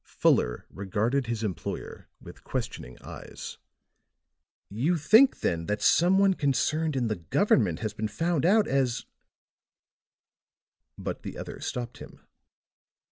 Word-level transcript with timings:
Fuller 0.07 0.65
regarded 0.71 1.27
his 1.27 1.43
employer 1.43 2.07
with 2.19 2.43
questioning 2.43 2.99
eyes. 3.03 3.59
"You 4.67 4.97
think, 4.97 5.41
then, 5.41 5.67
that 5.67 5.79
some 5.83 6.17
one 6.17 6.33
concerned 6.33 6.95
in 6.95 7.05
the 7.07 7.17
government 7.17 7.81
has 7.81 7.93
been 7.93 8.07
found 8.07 8.43
out 8.43 8.67
as" 8.67 9.05
But 10.97 11.21
the 11.21 11.37
other 11.37 11.59
stopped 11.61 11.99
him. 11.99 12.25